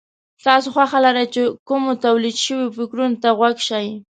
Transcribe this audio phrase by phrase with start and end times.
[0.43, 3.87] تاسې خوښه لرئ چې کومو توليد شوو فکرونو ته غوږ شئ.